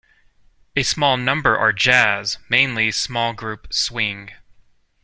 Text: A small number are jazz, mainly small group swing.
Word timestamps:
A 0.75 0.81
small 0.81 1.15
number 1.15 1.55
are 1.55 1.71
jazz, 1.71 2.39
mainly 2.49 2.89
small 2.91 3.33
group 3.33 3.71
swing. 3.71 4.31